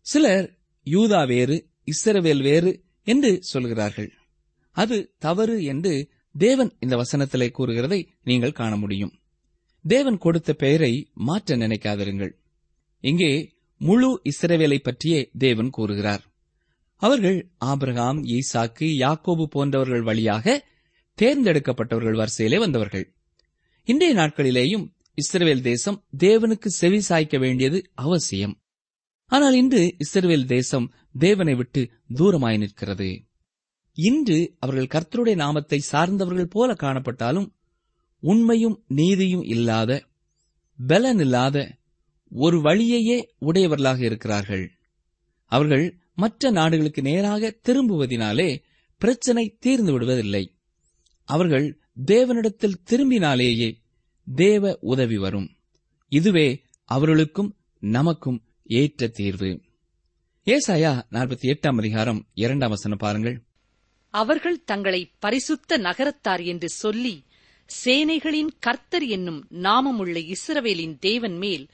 சிலர் 0.00 0.58
யூதா 0.84 1.26
வேறு 1.26 1.66
இஸ்ரவேல் 1.84 2.42
வேறு 2.42 2.84
என்று 3.02 3.42
சொல்கிறார்கள். 3.42 4.12
அது 4.70 5.12
தவறு 5.18 5.64
என்று 5.64 6.10
தேவன் 6.34 6.76
இந்த 6.80 6.96
வசனத்திலே 6.96 7.52
கூறுகிறதை 7.58 8.06
நீங்கள் 8.24 8.52
காண 8.52 8.76
முடியும். 8.76 9.12
தேவன் 9.82 10.18
கொடுத்த 10.18 10.52
பெயரை 10.52 11.10
மாற்ற 11.14 11.56
நினைக்காதிருங்கள். 11.56 12.32
இங்கே 13.00 13.54
முழு 13.76 14.22
இஸ்ரவேலை 14.24 14.78
பற்றியே 14.78 15.30
தேவன் 15.38 15.70
கூறுகிறார். 15.70 16.24
அவர்கள் 16.96 17.50
ஆபிரகாம் 17.56 18.24
ஈசாக்கு 18.24 18.88
யாக்கோபு 18.98 19.44
போன்றவர்கள் 19.44 20.02
வழியாக 20.02 20.64
தேர்ந்தெடுக்கப்பட்டவர்கள் 21.18 22.16
வரிசையிலே 22.16 22.58
வந்தவர்கள். 22.58 23.15
இன்றைய 23.88 24.12
நாட்களிலேயும் 24.14 24.84
இஸ்ரேல் 25.14 25.60
தேசம் 25.60 25.98
தேவனுக்கு 26.18 26.68
செவி 26.78 26.98
சாய்க்க 27.08 27.38
வேண்டியது 27.38 27.78
அவசியம். 27.94 28.54
ஆனால் 29.32 29.52
இன்று 29.52 29.82
இஸ்ரேல் 29.98 30.46
தேசம் 30.46 30.86
தேவனை 31.18 31.54
விட்டு 31.54 31.82
தூரமாய் 32.14 32.58
நிற்கிறது. 32.58 33.10
இன்று 33.98 34.38
அவர்கள் 34.58 34.90
கர்த்தருடைய 34.94 35.34
நாமத்தை 35.34 35.78
சார்ந்தவர்கள் 35.92 36.50
போல 36.50 36.72
காணப்பட்டாலும் 36.72 37.48
உண்மையும் 38.22 38.76
நீதியும் 38.86 39.46
இல்லாத 39.46 40.00
பலன் 40.78 41.18
இல்லாத 41.18 41.56
ஒரு 42.32 42.58
வழியையே 42.58 43.18
உடையவர்களாக 43.38 44.00
இருக்கிறார்கள். 44.04 44.66
அவர்கள் 45.52 45.86
மற்ற 46.14 46.50
நாடுகளுக்கு 46.50 47.02
நேராக 47.02 47.54
திரும்புவதினாலே 47.68 48.50
பிரச்சனை 49.00 49.56
தீர்ந்து 49.60 49.92
விடுவதில்லை. 49.92 50.44
அவர்கள் 51.28 51.66
தேவனிடத்தில் 52.04 52.80
திரும்பினாலேயே 52.84 53.78
தேவ 54.34 54.78
உதவி 54.80 55.16
வரும். 55.16 55.56
இதுவே 56.08 56.62
அவர்களுக்கும் 56.84 57.56
நமக்கும் 57.80 58.42
ஏற்ற 58.64 59.06
தீர்வு. 59.06 59.60
ஏசாயா 60.44 61.02
நாற்பத்தி 61.10 61.54
எட்டாம் 61.54 61.76
அதிகாரம் 61.76 62.26
இரண்டாம் 62.34 62.68
வசனம் 62.68 62.98
பாருங்கள். 62.98 63.42
அவர்கள் 64.10 64.64
தங்களை 64.64 65.12
பரிசுத்த 65.18 65.76
நகரத்தார் 65.76 66.40
என்று 66.40 66.68
சொல்லி 66.68 67.24
சேனைகளின் 67.84 68.48
கர்த்தர் 68.58 69.02
என்னும் 69.02 69.46
நாமமுள்ள 69.50 70.32
இஸ்ரவேலின் 70.32 70.98
தேவன் 70.98 71.36
மேல் 71.36 71.68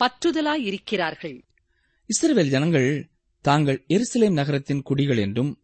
பற்றுதலாயிருக்கிறார்கள் 0.00 1.42
இஸ்ரவேல் 2.06 2.48
ஜனங்கள் 2.48 3.10
தாங்கள் 3.40 3.84
எருசலேம் 3.88 4.32
நகரத்தின் 4.32 4.82
குடிகள் 4.82 5.16
என்றும் 5.16 5.58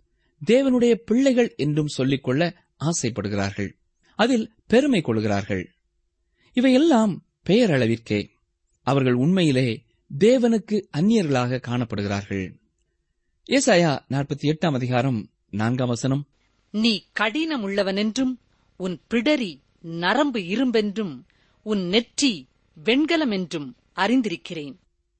தேவனுடைய 0.46 0.94
பிள்ளைகள் 0.94 1.54
என்றும் 1.56 1.86
சொல்லிக்கொள்ள 1.86 2.66
ஆசைப்படுகிறார்கள். 2.78 3.76
அதில் 4.14 4.52
பெருமை 4.66 5.00
கொள்கிறார்கள். 5.00 5.70
இவையெல்லாம் 6.52 7.24
பெயரளவிற்கே 7.48 8.28
அவர்கள் 8.82 9.12
உண்மையிலே 9.12 9.82
தேவனுக்கு 10.18 10.82
அந்நியர்களாக 10.96 11.60
காணப்படுகிறார்கள். 11.66 12.54
ஏசாயா 13.46 13.98
நாற்பத்தி 14.10 14.42
எட்டாம் 14.42 14.72
அதிகாரம் 14.72 15.30
நான்காம் 15.50 15.88
வசனம். 15.88 16.26
நீ 16.70 17.06
கடினமுள்ளவனென்றும் 17.20 18.38
உன் 18.76 19.00
பிடரி 19.10 19.60
நரம்பு 19.80 20.38
இரும்பென்றும் 20.38 21.22
உன் 21.62 21.86
நெற்றி 21.86 22.48
வெண்கலமென்றும் 22.84 23.72
அறிந்திருக்கிறேன். 23.96 24.74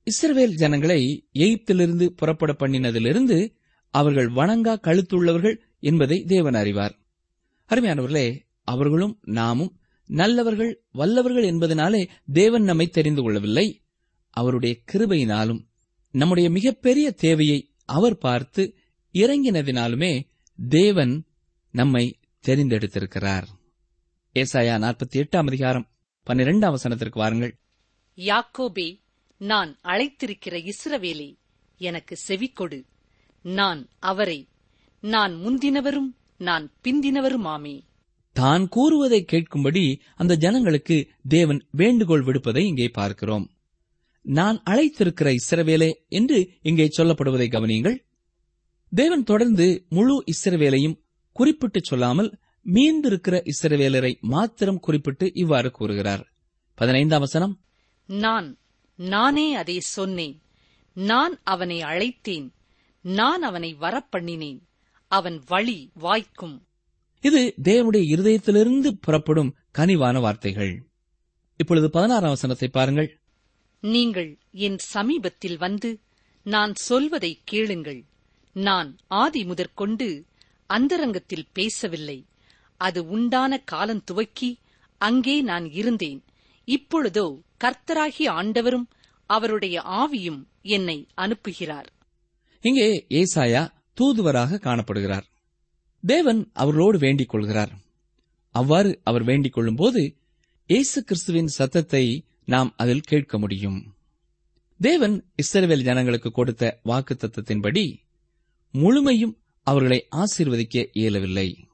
இஸ்ரவேல் 0.05 0.55
ஜனங்களை 0.55 1.29
எகிப்திலிருந்து 1.35 2.07
புறப்பட 2.07 2.57
பண்ணினதிலிருந்து 2.59 3.55
அவர்கள் 3.91 4.29
வணங்கா 4.29 4.79
கழுத்துள்ளவர்கள் 4.83 5.57
என்பதை 5.81 6.25
தேவன் 6.25 6.55
அறிவார். 6.55 6.99
அருமையானவர்களே 7.69 8.41
அவர்களும் 8.65 9.19
நாமும் 9.23 9.79
நல்லவர்கள் 10.07 10.85
வல்லவர்கள் 10.93 11.45
என்பதனாலே 11.45 12.09
தேவன் 12.33 12.63
நம்மை 12.63 12.87
தெரிந்து 12.87 13.23
கொள்ளவில்லை. 13.23 13.83
அவருடைய 14.31 14.81
கிருபையினாலும் 14.93 15.67
நம்முடைய 16.11 16.51
மிகப்பெரிய 16.51 17.11
தேவையை 17.11 17.75
அவர் 17.85 18.19
பார்த்து 18.19 18.75
இறங்கினதினாலுமே 19.13 20.23
தேவன் 20.69 21.25
நம்மை 21.71 22.19
தெரிந்தெடுத்திருக்கிறார். 22.47 23.45
ஏசாயா 24.35 24.77
நாற்பத்தி 24.79 25.17
எட்டாம் 25.17 25.47
அதிகாரம் 25.47 25.89
பன்னிரெண்டாம் 26.27 26.75
வசனத்திற்கு 26.75 27.15
வாருங்கள். 27.15 27.59
யாக்கோபே 28.17 29.01
நான் 29.37 29.79
அழைத்திருக்கிற 29.85 30.71
இஸ்ரவேலே 30.71 31.37
எனக்கு 31.77 32.17
செவிக்கொடு 32.29 32.87
நான் 33.43 33.89
அவரை 33.99 34.49
நான் 35.01 35.35
முந்தினவரும் 35.35 36.15
நான் 36.37 36.73
பிந்தினவருமாமே. 36.83 37.81
தான் 38.35 38.69
கூறுவதை 38.69 39.25
கேட்கும்படி 39.33 40.01
அந்த 40.17 40.37
ஜனங்களுக்கு 40.37 40.97
தேவன் 41.29 41.67
வேண்டுகோள் 41.71 42.25
விடுப்பதை 42.25 42.59
இங்கே 42.59 42.89
பார்க்கிறோம். 42.89 43.51
நான் 44.23 44.63
அழைத்திருக்கிற 44.71 45.37
இஸ்ரவேலே 45.37 45.93
என்று 46.09 46.51
இங்கே 46.63 46.89
சொல்லப்படுவதை 46.99 47.47
கவனியுங்கள். 47.49 47.97
தேவன் 48.93 49.25
தொடர்ந்து 49.25 49.85
முழு 49.89 50.25
இஸ்ரவேலையும் 50.25 50.99
குறிப்பிட்டு 51.33 51.81
சொல்லாமல் 51.83 52.39
மீந்திருக்கிற 52.73 53.49
இஸ்ரவேலரை 53.53 54.21
மாத்திரம் 54.21 54.81
குறிப்பிட்டு 54.81 55.31
இவ்வாறு 55.35 55.71
கூறுகிறார். 55.71 56.33
பதினைந்தாம் 56.75 57.21
வசனம். 57.21 57.61
நான் 58.07 58.59
நானே 58.97 59.55
அதை 59.55 59.81
சொன்னேன். 59.81 60.43
நான் 60.93 61.41
அவனை 61.45 61.81
அழைத்தேன். 61.83 62.51
நான் 63.01 63.43
அவனை 63.43 63.77
வரப்பண்ணினேன். 63.81 64.61
அவன் 65.07 65.43
வழி 65.47 65.91
வாய்க்கும். 65.95 66.67
இது 67.25 67.55
தேவனுடைய 67.63 68.05
இருதயத்திலிருந்து 68.15 68.91
புறப்படும் 69.01 69.57
கனிவான 69.79 70.21
வார்த்தைகள். 70.21 70.73
இப்பொழுது 71.57 71.91
பதினாறாம் 71.91 72.29
வசனத்தை 72.29 72.69
பாருங்கள். 72.69 73.21
நீங்கள் 73.81 74.39
என் 74.51 74.79
சமீபத்தில் 74.79 75.57
வந்து 75.57 76.01
நான் 76.43 76.75
சொல்வதை 76.75 77.41
கேளுங்கள். 77.45 78.05
நான் 78.53 78.97
ஆதி 79.07 79.45
முதற்கொண்டு 79.45 80.09
அந்தரங்கத்தில் 80.67 81.49
பேசவில்லை. 81.53 82.19
அது 82.77 83.09
உண்டான 83.09 83.59
காலம் 83.59 84.05
துவக்கி 84.05 84.59
அங்கே 85.01 85.41
நான் 85.41 85.67
இருந்தேன். 85.71 86.25
இப்பொழுதோ 86.69 87.27
கர்த்தராகிய 87.65 88.29
ஆண்டவரும் 88.41 88.89
அவருடைய 89.31 89.83
ஆவியும் 90.03 90.43
என்னை 90.63 90.99
அனுப்புகிறார். 91.17 91.89
இங்கே 92.61 93.07
ஏசாயா 93.09 93.63
தூதுவராக 93.95 94.61
காணப்படுகிறார். 94.63 95.27
தேவன் 96.07 96.51
அவர்களோடு 96.53 96.99
வேண்டிக் 96.99 97.29
கொள்கிறார் 97.29 97.73
அவ்வாறு 98.51 99.01
அவர் 99.05 99.25
வேண்டிக் 99.25 99.53
கொள்ளும்போது 99.53 100.17
இயேசு 100.67 101.05
கிறிஸ்துவின் 101.05 101.47
சத்தத்தை 101.47 102.27
நாம் 102.45 102.75
அதில் 102.77 103.01
கேட்க 103.01 103.39
முடியும். 103.39 103.95
தேவன் 104.79 105.25
இஸ்ரவேல் 105.43 105.83
ஜனங்களுக்கு 105.83 106.31
கொடுத்த 106.31 106.81
வாக்கு 106.83 107.15
தத்தத்தின்படி 107.15 107.97
முழுமையும் 108.71 109.39
அவர்களை 109.63 110.09
ஆசீர்வதிக்க 110.11 110.89
இயலவில்லை. 110.93 111.69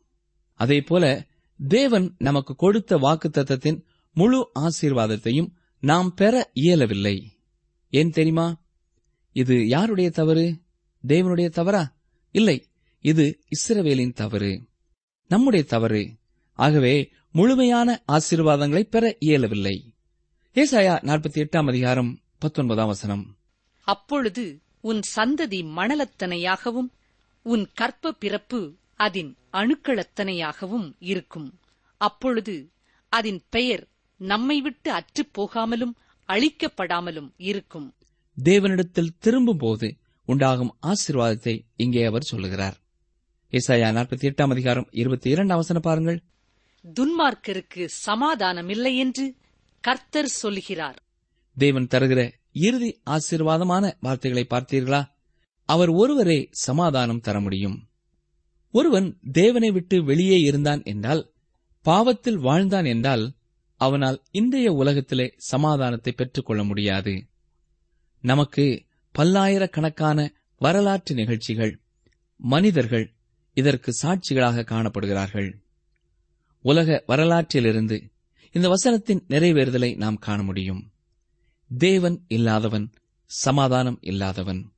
அதேபோல 0.55 1.27
தேவன் 1.69 2.15
நமக்கு 2.19 2.55
கொடுத்த 2.55 2.97
வாக்கு 2.97 3.29
தத்தத்தின் 3.29 3.83
முழு 4.13 4.51
ஆசீர்வாதத்தையும் 4.55 5.53
நாம் 5.81 6.15
பெற 6.15 6.51
இயலவில்லை. 6.53 7.33
ஏன் 7.89 8.11
தெரியுமா? 8.11 8.63
இது 9.33 9.67
யாருடைய 9.67 10.11
தவறு? 10.11 10.61
தேவனுடைய 11.07 11.49
தவறா? 11.49 11.99
இல்லை 12.31 12.70
இது 13.03 13.41
இஸ்ரவேலின் 13.49 14.13
தவறு. 14.13 14.69
நம்முடைய 15.29 15.65
தவறு. 15.65 16.17
ஆகவே 16.53 17.13
முழுமையான 17.33 18.03
ஆசீர்வாதங்களை 18.13 18.83
பெற 18.83 19.17
இயலவில்லை. 19.19 19.95
ஏசாயா 20.55 20.97
நாற்பத்தி 21.03 21.45
எட்டாம் 21.45 21.69
அதிகாரம் 21.69 22.21
பத்தொன்பதாம் 22.39 22.87
வசனம். 22.87 23.37
அப்பொழுது 23.81 24.63
உன் 24.81 25.01
சந்ததி 25.17 25.65
மணலத்தனையாகவும் 25.77 26.91
உன் 27.43 27.71
கற்ப 27.75 28.13
பிறப்பு 28.13 28.77
அதன் 28.95 29.37
அணுக்களத்தனையாகவும் 29.53 30.95
இருக்கும். 30.99 31.59
அப்பொழுது 31.97 32.71
அதன் 33.09 33.43
பெயர் 33.51 33.89
நம்மை 34.17 34.61
விட்டு 34.61 34.93
அற்றுப் 34.93 35.41
போகாமலும் 35.41 35.95
அழிக்கப்படாமலும் 36.29 37.33
இருக்கும். 37.37 37.95
தேவனிடத்தில் 38.43 39.17
திரும்பும்போது 39.19 39.97
உண்டாகும் 40.25 40.77
ஆசீர்வாதத்தை 40.83 41.65
இங்கே 41.77 42.05
அவர் 42.05 42.23
சொல்லுகிறார். 42.23 42.80
ஏசாயா 43.51 43.89
நாற்பத்தி 43.91 44.33
எட்டாம் 44.33 44.51
அதிகாரம் 44.51 44.89
இருபத்தி 44.91 45.31
இரண்டாம் 45.31 45.57
வசனம் 45.57 45.83
பாருங்கள். 45.83 46.23
துன்மார்க்கருக்கு 46.85 47.89
சமாதானமில்லை 48.07 48.97
என்று 48.97 49.37
கர்த்தர் 49.81 50.27
சொல்லுகிறார். 50.27 51.03
தேவன் 51.57 51.87
தருகிற 51.91 52.33
இறுதி 52.53 53.01
ஆசீர்வாதமான 53.07 53.97
வார்த்தைகளை 54.01 54.47
பார்த்தீர்களா? 54.51 55.07
அவர் 55.65 55.89
ஒருவரே 55.89 56.49
சமாதானம் 56.51 57.21
தர 57.21 57.41
முடியும். 57.41 57.89
ஒருவன் 58.71 59.19
தேவனை 59.33 59.71
விட்டு 59.71 60.05
வெளியே 60.05 60.39
இருந்தான் 60.41 60.83
என்றால் 60.83 61.33
பாவத்தில் 61.83 62.39
வாழ்ந்தான் 62.39 62.85
என்றால் 62.85 63.33
அவனால் 63.77 64.23
இன்றைய 64.31 64.73
உலகத்திலே 64.73 65.35
சமாதானத்தை 65.37 66.13
பெற்றுக்கொள்ள 66.13 66.65
முடியாது. 66.65 67.27
நமக்கு 68.21 68.85
பல்லாயிரக்கணக்கான 69.13 70.35
வரலாற்று 70.59 71.15
நிகழ்ச்சிகள் 71.15 71.81
மனிதர்கள் 72.37 73.15
இதற்கு 73.53 73.93
சாட்சிகளாக 74.03 74.65
காணப்படுகிறார்கள். 74.65 75.53
உலக 76.63 77.05
வரலாற்றிலிருந்து 77.09 78.11
இந்த 78.53 78.69
வசனத்தின் 78.69 79.25
நிறைவேறுதலை 79.29 79.97
நாம் 79.97 80.19
காண 80.19 80.43
முடியும். 80.43 80.91
தேவன் 81.79 82.25
இல்லாதவன் 82.29 82.93
சமாதானம் 83.27 83.99
இல்லாதவன். 84.01 84.73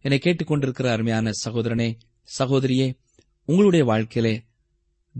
என்னை 0.00 0.20
கேட்டுக்கொண்டிருக்கிற 0.22 0.86
அருமையான 0.86 1.30
சகோதரனே 1.44 1.98
சகோதரியே 2.38 2.98
உங்களுடைய 3.44 3.84
வாழ்க்கையிலே 3.84 4.44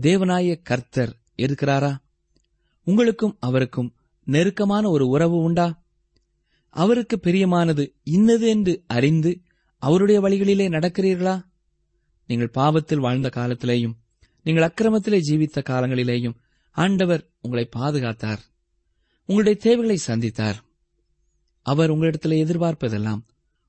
தேவனாய 0.01 0.61
கர்த்தர் 0.61 1.17
இருக்கிறாரா? 1.37 1.97
உங்களுக்கும் 2.83 3.37
அவருக்கும் 3.39 3.95
நெருக்கமான 4.23 4.89
ஒரு 4.89 5.07
உறவு 5.07 5.35
உண்டா? 5.35 5.83
அவருக்கு 6.69 7.19
பிரியமானது 7.23 7.93
இன்னது 8.03 8.47
என்று 8.47 8.83
அறிந்து 8.87 9.41
அவருடைய 9.77 10.21
வழிகளிலே 10.21 10.67
நடக்கிறீர்களா? 10.67 11.52
நீங்கள் 12.33 12.55
பாவத்தில் 12.59 12.99
வாழ்ந்த 12.99 13.29
காலத்திலேயும் 13.29 13.95
நீங்கள் 14.43 14.67
அக்கிரமத்திலே 14.67 15.19
ஜீவித்த 15.29 15.59
காலங்களிலேயும் 15.69 16.37
ஆண்டவர் 16.71 17.29
உங்களை 17.41 17.69
பாதுகாத்தார். 17.75 18.41
உங்களுடைய 19.29 19.57
தேவைகளை 19.59 19.97
சந்தித்தார். 20.07 20.55
அவர் 21.61 21.89
உங்களிடத்தில் 21.89 22.39
எதிர்பார்ப்பதெல்லாம் 22.43 23.21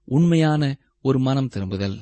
உண்மையான 0.05 0.63
ஒரு 1.03 1.19
மனம் 1.19 1.49
திரும்புதல். 1.49 1.99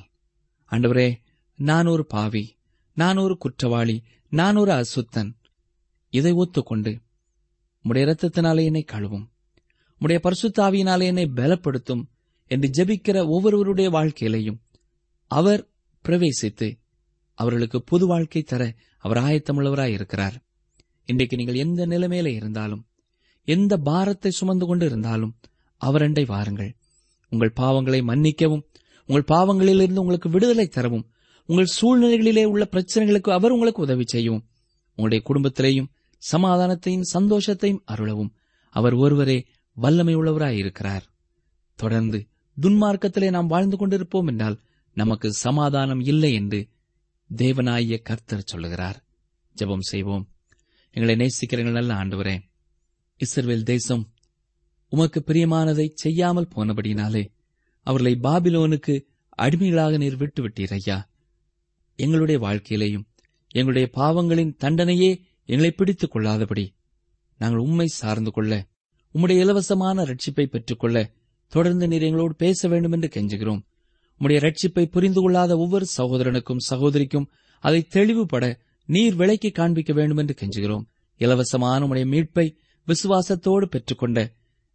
ஆண்டவரே 0.71 1.21
நான் 1.59 1.87
ஒரு 1.87 2.07
பாவி 2.07 2.57
நான் 2.95 3.17
ஒரு 3.17 3.39
குற்றவாளி 3.39 3.97
நான் 4.29 4.57
ஒரு 4.57 4.73
அசுத்தன். 4.73 5.31
இதை 6.11 6.33
ஒத்துக்கொண்டு 6.33 6.93
உடைய 7.83 8.05
இரத்தத்தினாலே 8.07 8.65
என்னை 8.65 8.85
கழுவும் 8.93 9.27
உடைய 9.99 10.21
பரிசுத்தாவியினாலே 10.25 11.05
என்னை 11.05 11.27
பலப்படுத்தும் 11.37 12.05
என்று 12.51 12.69
ஜெபிக்கிற 12.79 13.27
ஒவ்வொருவருடைய 13.27 13.91
வாழ்க்கையிலையும் 13.91 14.59
அவர் 15.31 15.63
பிரவேசித்து 16.05 16.69
அவர்களுக்கு 17.39 17.79
புது 17.83 18.07
வாழ்க்கை 18.07 18.43
தர 18.43 18.63
அவர் 19.05 19.19
ஆயத்தமுள்ளவராய் 19.19 19.95
இருக்கிறார். 19.97 20.37
இன்றைக்கு 21.09 21.37
நீங்கள் 21.37 21.63
எந்த 21.65 21.87
நிலைமையில 21.87 22.33
இருந்தாலும் 22.35 22.83
எந்த 23.49 23.77
பாரத்தை 23.77 24.31
சுமந்து 24.31 24.67
கொண்டு 24.67 24.87
இருந்தாலும் 24.87 25.33
அவரண்டை 25.81 26.25
வாருங்கள். 26.27 26.73
உங்கள் 27.33 27.53
பாவங்களை 27.61 28.01
மன்னிக்கவும் 28.03 28.65
உங்கள் 29.09 29.31
பாவங்களிலிருந்து 29.33 30.03
உங்களுக்கு 30.03 30.29
விடுதலை 30.29 30.67
தரவும் 30.67 31.07
உங்கள் 31.49 31.75
சூழ்நிலைகளிலே 31.81 32.45
உள்ள 32.45 32.65
பிரச்சனைகளுக்கு 32.65 33.31
அவர் 33.31 33.51
உங்களுக்கு 33.51 33.83
உதவி 33.83 34.05
செய்யவும் 34.05 34.45
உங்களுடைய 34.99 35.21
குடும்பத்திலேயும் 35.25 35.89
சமாதானத்தையும் 36.23 37.09
சந்தோஷத்தையும் 37.15 37.83
அருளவும் 37.85 38.31
அவர் 38.75 38.95
ஒருவரே 38.95 39.39
வல்லமை 39.77 40.15
உள்ளவராயிருக்கிறார் 40.15 41.05
தொடர்ந்து 41.79 42.19
துன்மார்க்கத்திலே 42.57 43.29
நாம் 43.31 43.47
வாழ்ந்து 43.47 43.77
கொண்டிருப்போம் 43.77 44.29
என்றால் 44.29 44.57
நமக்கு 44.93 45.33
சமாதானம் 45.33 46.01
இல்லை 46.01 46.33
என்று 46.33 46.69
தேவனாய 47.37 48.03
கர்த்தர் 48.03 48.45
சொல்லுகிறார். 48.45 49.05
ஜெபம் 49.57 49.89
செய்வோம். 49.93 50.29
எங்களை 50.91 51.15
நேசிக்கிறீர்கள் 51.17 51.71
நல்ல 51.71 51.95
ஆண்டவரே 51.95 52.41
இஸ்ரேல் 53.17 53.63
தேசம் 53.63 54.13
உமக்கு 54.89 55.25
பிரியமானதை 55.27 55.91
செய்யாமல் 55.95 56.49
போனபடினாலே 56.57 57.33
அவர்களை 57.81 58.19
பாபிலோனுக்கு 58.23 59.07
அடிமைகளாக 59.29 59.97
நீர் 59.97 60.17
விட்டு 60.17 60.49
விட்டீர் 60.49 60.73
ஐயா. 60.73 61.11
எங்களுடைய 61.97 62.41
வாழ்க்கையிலேயும் 62.47 63.05
எங்களுடைய 63.49 63.91
பாவங்களின் 63.95 64.57
தண்டனையே 64.61 65.21
எங்களை 65.45 65.71
பிடித்துக் 65.71 66.17
கொள்ளாதபடி 66.17 66.75
நாங்கள் 67.39 67.61
உம்மை 67.61 67.87
சார்ந்து 67.87 68.31
கொள்ள 68.31 68.67
உம்முடைய 69.15 69.39
இலவசமான 69.41 70.05
ரட்சிப்பை 70.05 70.47
பெற்றுக்கொள்ள 70.47 71.13
தொடர்ந்து 71.49 71.89
நீர் 71.89 72.03
எங்களோடு 72.03 72.35
பேச 72.35 72.69
வேண்டும் 72.69 72.93
என்று 72.93 73.09
கெஞ்சுகிறோம். 73.09 73.63
உம்முடைய 74.23 74.41
ரட்சிப்பை 74.45 74.83
புரிந்து 74.87 75.21
கொள்ளாத 75.21 75.53
ஒவ்வொரு 75.59 75.87
சகோதரனுக்கும் 75.97 76.61
சகோதரிக்கும் 76.69 77.31
அதை 77.59 77.81
தெளிவுபட 77.83 78.45
நீர் 78.89 79.15
விலைக்கு 79.15 79.51
காண்பிக்க 79.51 79.93
வேண்டும் 79.93 80.17
என்று 80.17 80.35
கெஞ்சுகிறோம். 80.41 80.85
இலவசமான 81.21 81.87
உடைய 81.87 82.07
மீட்பை 82.07 82.45
விசுவாசத்தோடு 82.89 83.67
பெற்றுக்கொண்ட 83.67 84.21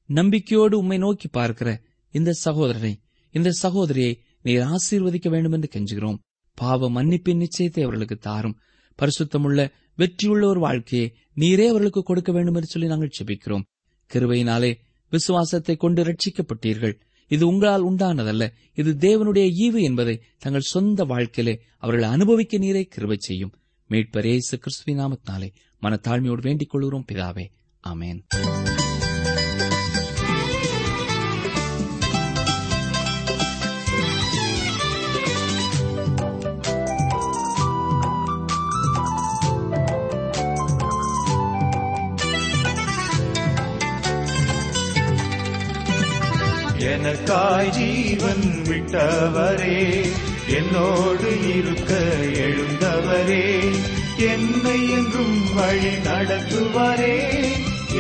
நம்பிக்கையோடு 0.10 0.76
உம்மை 0.78 0.98
நோக்கி 0.98 1.28
பார்க்கிற 1.28 1.82
இந்த 2.14 2.34
சகோதரனை 2.34 2.94
இந்த 3.32 3.50
சகோதரியை 3.52 4.12
நீர் 4.42 4.68
ஆசீர்வதிக்க 4.76 5.30
வேண்டும் 5.30 5.52
என்று 5.52 5.70
கெஞ்சுகிறோம். 5.76 6.20
பாவ 6.54 6.90
மன்னிப்பின் 6.90 7.42
நிச்சயத்தை 7.44 7.82
அவர்களுக்கு 7.82 8.18
தாரும். 8.18 8.58
பரிசுத்தமுள்ள 9.00 9.72
வெற்றியுள்ள 9.96 10.46
ஒரு 10.48 10.60
வாழ்க்கையை 10.60 11.08
நீரே 11.36 11.68
அவர்களுக்கு 11.68 12.04
கொடுக்க 12.04 12.32
வேண்டும் 12.32 12.56
என்று 12.56 12.68
சொல்லி 12.68 12.88
நாங்கள் 12.88 13.18
செபிக்கிறோம். 13.20 13.66
கிருவையினாலே 14.12 14.72
விசுவாசத்தை 15.12 15.76
கொண்டு 15.76 16.02
ரட்சிக்கப்பட்டீர்கள் 16.04 16.96
இது 17.28 17.48
உங்களால் 17.48 17.90
உண்டானதல்ல. 17.90 18.52
இது 18.74 18.98
தேவனுடைய 19.00 19.38
ஈவு 19.38 19.82
என்பதை 19.82 20.22
தங்கள் 20.38 20.62
சொந்த 20.62 21.04
வாழ்க்கையிலே 21.04 21.62
அவர்கள் 21.78 22.10
அனுபவிக்க 22.10 22.58
நீரே 22.58 22.90
கிருவை 22.98 23.18
செய்யும். 23.18 23.54
மீட்பரேசு 23.90 24.28
இயேசு 24.28 24.58
கிறிஸ்துவின் 24.58 25.02
நாமத்தினாலே 25.02 25.50
மனத்தாழ்மையோடு 25.82 26.42
வேண்டிக் 26.42 26.70
கொள்கிறோம் 26.70 27.06
பிதாவே. 27.12 27.46
அமேன் 27.88 28.24
எனக்காய் 47.38 47.70
ஜீவன் 47.70 48.46
விட்டவரே 48.68 49.80
என்னோடு 50.58 51.32
இருக்க 51.50 51.92
எழுந்தவரே 52.46 53.44
என்னை 54.30 54.78
என்றும் 54.92 55.36
வழி 55.56 55.92
நடத்துவாரே 56.08 57.18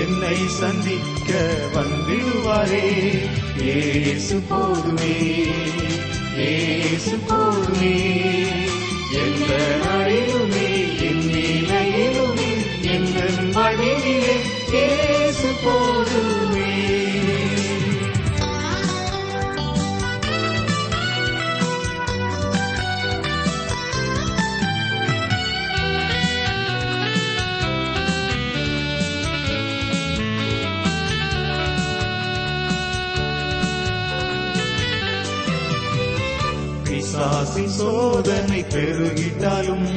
என்னை 0.01 0.37
சந்திக்க 0.59 1.29
வந்திடுவாரே. 1.75 2.81
ஏசு 3.73 4.39
போதுமே 4.49 5.13
ஏசு 6.47 7.15
போதுமே 7.27 7.95
எந்த 9.23 9.51
நாளிலுமே 9.85 10.67
என் 11.09 11.23
நிலையிலுமே 11.35 12.49
என் 12.95 13.09
வழியிலே 13.57 14.37
ஏசு 14.83 15.51
போதுமே. 15.63 16.36
சோதனை 38.17 38.59
பெருகிட்டாலும் 38.73 39.89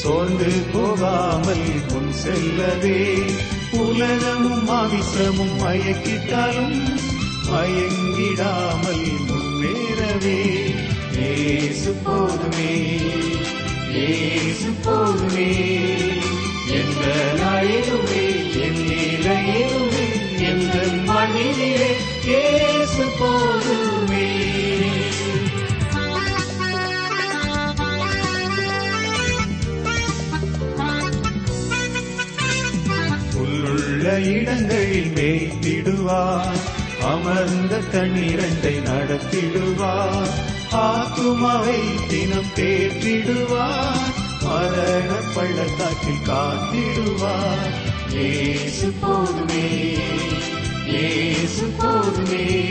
சோர்ந்து 0.00 0.50
போகாமல் 0.72 1.64
முன் 1.88 2.12
செல்லவே. 2.12 2.98
உலகமும் 3.78 4.68
ஆவிசமும் 4.76 5.56
மயக்கிட்டாலும் 5.62 6.76
மயங்கிடாமல் 7.48 9.08
முன்னேறவே 9.28 10.38
ஏசு 11.30 11.94
போதுமே 12.04 12.72
ஏசு 14.04 14.70
போதுமே. 14.84 15.50
எந்த 16.80 17.04
நாளிலுமே 17.42 18.24
என் 18.66 18.82
நிலையிலுமே 18.90 20.06
எந்த 20.52 20.76
மனிதே 21.10 21.74
ஏசு 22.38 23.06
போதுமே. 23.18 24.24
புல்லுள்ள 34.06 34.24
இடங்களில் 34.24 35.12
மேய்த்திடுவார். 35.14 36.60
அமர்ந்த 37.02 37.78
தண்ணீரண்டை 37.92 38.74
நடத்திடுவார். 38.86 40.28
ஆத்துமாவை 40.72 41.80
தினம் 42.08 42.52
தேற்றிடுவார். 42.54 44.14
மரண 44.42 45.12
பள்ளத்தாக்கில் 45.34 46.24
காத்திடுவார். 46.26 47.72
ஏசு 48.14 48.92
போதுமே 49.00 49.94
ஏசு 50.86 51.72
போதுமே. 51.78 52.64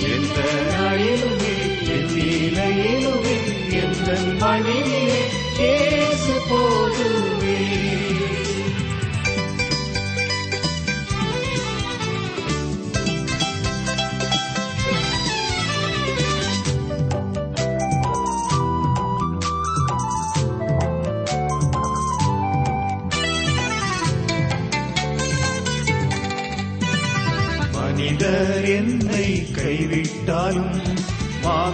எந்த 0.00 0.38
நாளிலுமே 0.74 1.54
என் 1.86 2.10
நிலையிலுமே 2.18 3.38
எந்த 3.70 4.18
மணியிலே 4.38 5.20
ஏசு 5.58 6.32
போதுமே. 6.48 7.56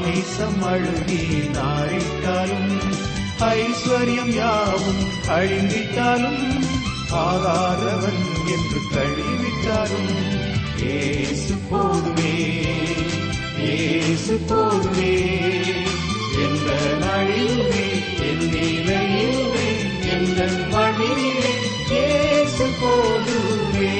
மாமிசம் 0.09 0.63
அழுகி 0.63 1.23
நாரிட்டாலும் 1.55 2.71
ஐஸ்வர்யம் 3.47 4.31
யாவும் 4.35 5.01
அழிந்திட்டாலும் 5.29 6.45
ஆகாதவன் 7.23 8.23
என்று 8.55 8.81
கழிவிட்டாலும் 8.93 10.13
ஏசு 10.93 11.57
போதுமே 11.71 12.37
ஏசு 13.73 14.37
போதுமே. 14.49 15.13
எந்த 16.45 16.71
நாளிலுமே 17.05 17.85
என் 18.29 18.47
நிலையிலுமே 18.55 19.69
எந்த 20.15 20.41
மணியிலே 20.73 21.55
ஏசு 22.01 22.69
போதுமே. 22.81 23.93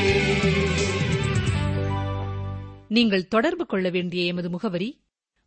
நீங்கள் 2.89 3.29
தொடர்பு 3.29 3.67
கொள்ள 3.67 3.89
வேண்டிய 3.91 4.25
எமது 4.25 4.51
முகவரி 4.51 4.91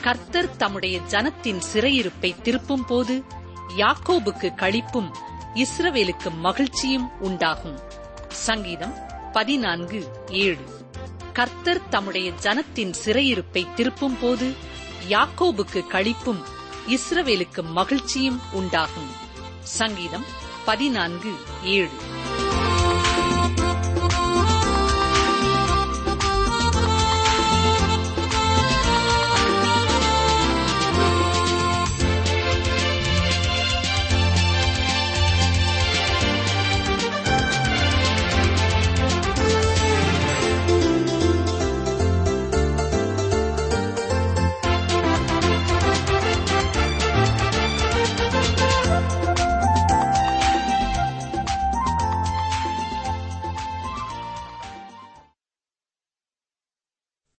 கர்த்தர் 0.00 0.56
தம்முடைய 0.56 0.98
ஜனத்தின் 0.98 1.60
சிறையிருப்பை 1.72 2.34
திருப்பும் 2.42 2.86
போது 2.86 3.24
யாக்கோபுக்கு 3.76 4.54
களிப்பும் 4.54 5.14
இஸ்ரவேலுக்கு 5.54 6.34
மகிழ்ச்சியும் 6.34 7.20
உண்டாகும். 7.20 7.78
சங்கீதம் 8.28 8.94
பதினான்கு 9.32 10.24
ஏழு. 10.28 10.88
கர்த்தர் 11.32 11.88
தம்முடைய 11.88 12.30
ஜனத்தின் 12.30 12.94
சிறையிருப்பை 13.04 13.66
திருப்பும் 13.76 14.16
போது 14.20 14.56
யாக்கோபுக்கு 15.08 15.86
களிப்பும் 15.86 16.42
இஸ்ரவேலுக்கு 16.88 17.62
மகிழ்ச்சியும் 17.62 18.40
உண்டாகும். 18.52 19.10
சங்கீதம் 19.60 20.24
பதினான்கு 20.64 21.32
ஏழு. 21.62 22.09